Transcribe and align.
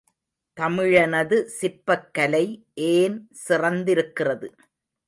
தமிழனது 0.57 1.37
சிற்பக் 1.59 2.09
கலை 2.13 2.45
ஏன் 2.73 3.29
சிறந்திருக்கிறது. 3.47 4.49